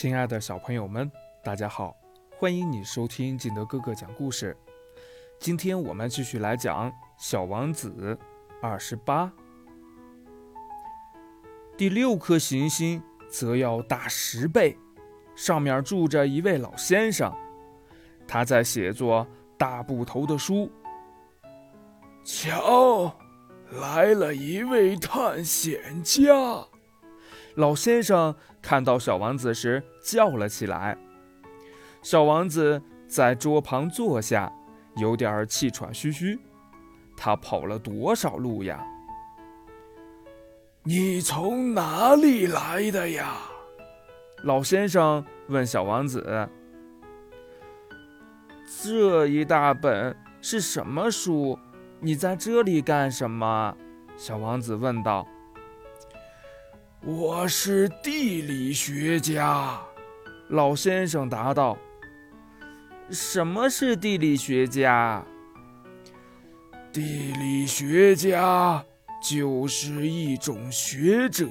[0.00, 1.12] 亲爱的小朋友们，
[1.44, 1.94] 大家好，
[2.38, 4.56] 欢迎你收听金德哥哥讲故事。
[5.38, 8.18] 今天我们继续来讲《小王子》
[8.62, 9.30] 二十八。
[11.76, 14.74] 第六颗行星则要大十倍，
[15.36, 17.30] 上面住着一位老先生，
[18.26, 19.26] 他在写作
[19.58, 20.72] 大部头的书。
[22.24, 23.14] 瞧，
[23.72, 26.32] 来了一位探险家。
[27.56, 30.96] 老先生看到小王子时叫了起来。
[32.02, 34.50] 小王子在桌旁坐下，
[34.96, 36.38] 有点气喘吁吁。
[37.16, 38.82] 他跑了多少路呀？
[40.84, 43.36] 你从哪里来的呀？
[44.44, 46.48] 老先生问小王子。
[48.82, 51.58] 这一大本是什么书？
[51.98, 53.76] 你在这里干什么？
[54.16, 55.26] 小王子问道。
[57.02, 59.80] 我是地理学家，
[60.50, 61.78] 老先生答道。
[63.08, 65.24] 什么是地理学家？
[66.92, 68.84] 地理学家
[69.22, 71.46] 就是一种学者，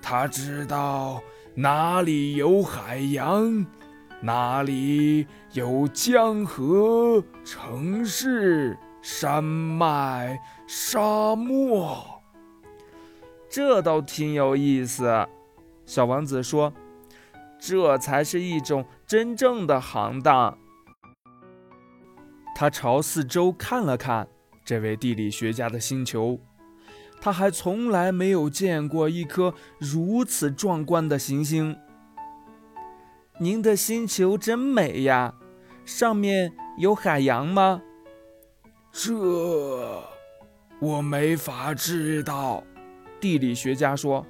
[0.00, 1.22] 他知道
[1.54, 3.66] 哪里有海洋，
[4.22, 12.17] 哪里有江河、城市、山脉、沙漠。
[13.48, 15.26] 这倒挺有意思，
[15.86, 16.72] 小王子说
[17.58, 20.58] ：“这才是一种真正的行当。”
[22.54, 24.28] 他朝四周看了看
[24.64, 26.40] 这位地理学家的星球，
[27.20, 31.76] 他还从来没有见过一颗如此壮观的行星。
[33.38, 35.34] 您的星球真美呀，
[35.84, 37.80] 上面有海洋吗？
[38.90, 39.14] 这
[40.80, 42.64] 我没法知道。
[43.20, 44.26] 地理学家说：“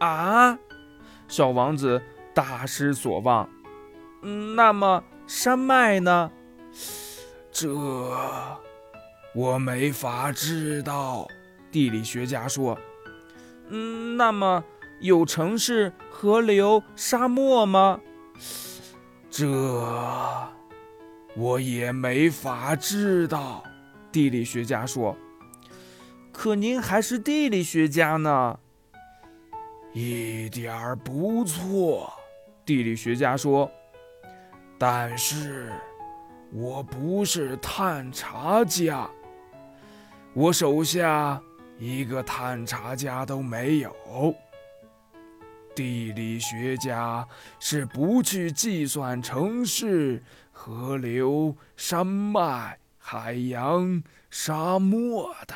[0.00, 0.58] 啊，
[1.28, 2.02] 小王子
[2.34, 3.48] 大失所望。
[4.56, 6.30] 那么山脉呢？
[7.52, 7.72] 这
[9.34, 11.26] 我没法知道。”
[11.70, 12.78] 地理学家说
[13.68, 14.64] ：“嗯，那么
[15.00, 18.00] 有城市、河流、沙漠吗？”
[19.30, 19.46] 这
[21.36, 23.62] 我也没法知道。
[24.10, 25.16] 地理学家说。
[26.40, 28.60] 可您还是地理学家呢，
[29.92, 32.12] 一点儿不错。
[32.64, 33.68] 地理学家说
[34.78, 35.72] ：“但是
[36.52, 39.10] 我不是探查家，
[40.32, 41.42] 我手下
[41.76, 43.92] 一个探查家都没有。
[45.74, 47.26] 地理学家
[47.58, 50.22] 是不去计算城市、
[50.52, 54.00] 河流、山脉、海洋、
[54.30, 55.54] 沙漠的。”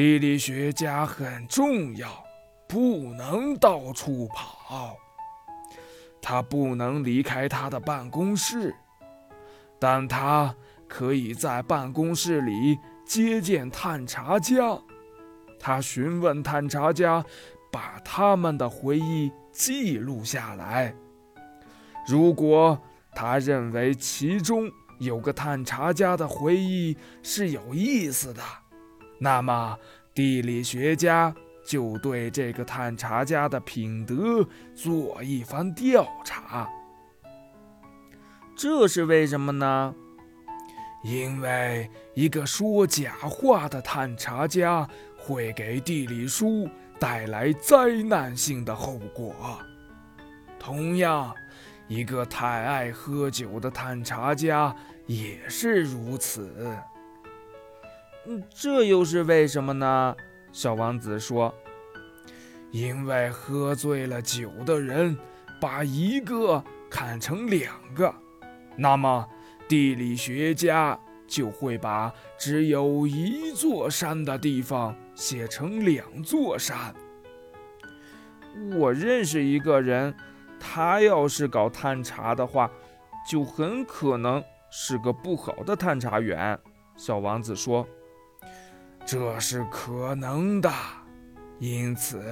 [0.00, 2.24] 地理学家很重要，
[2.66, 4.96] 不能到处跑。
[6.22, 8.74] 他不能离开他的办公室，
[9.78, 10.54] 但他
[10.88, 14.74] 可以在办公室里接见探查家。
[15.58, 17.22] 他询问探查家，
[17.70, 20.94] 把他们的回忆记录下来。
[22.08, 22.80] 如果
[23.14, 24.66] 他认为其中
[24.98, 28.42] 有个探查家的回忆是有意思的，
[29.22, 29.78] 那么，
[30.14, 31.32] 地理学家
[31.62, 34.42] 就对这个探查家的品德
[34.74, 36.66] 做一番调查。
[38.56, 39.94] 这是为什么呢？
[41.04, 49.34] 因为一个说假话的探查家会给地理书带来灾难性的后果。
[50.58, 51.34] 同样，
[51.88, 54.74] 一个太爱喝酒的探查家
[55.06, 56.74] 也是如此。
[58.48, 60.14] 这又是为什么呢？
[60.52, 61.54] 小王子说
[62.70, 65.16] ：“因为喝醉了酒的人
[65.60, 68.12] 把一个看成两个，
[68.76, 69.26] 那么
[69.68, 76.94] 地理学家就会把只有一座山的地方写成两座山。
[78.76, 80.12] 我认识一个人，
[80.58, 82.70] 他要是搞探查的话，
[83.28, 86.58] 就很可能是个不好的探查员。”
[86.98, 87.86] 小王子说。
[89.04, 90.70] 这是可能的，
[91.58, 92.22] 因此，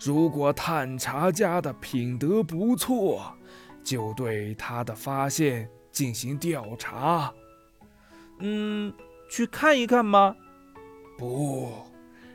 [0.00, 3.34] 如果探查家的品德不错，
[3.82, 7.32] 就对他的发现进行调查。
[8.38, 8.92] 嗯，
[9.28, 10.36] 去看一看吗？
[11.18, 11.72] 不，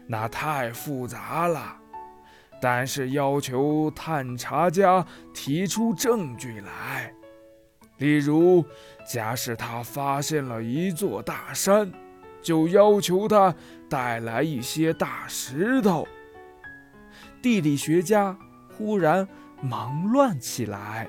[0.08, 1.78] 那太复杂了。
[2.62, 7.14] 但是要求探查家提出证据来，
[7.98, 8.66] 例如，
[9.08, 11.90] 假使他发现了一座大山。
[12.42, 13.54] 就要求他
[13.90, 16.08] 带来一些大石头。
[17.42, 18.38] 地理学家
[18.78, 19.28] 忽然
[19.62, 21.08] 忙乱起来。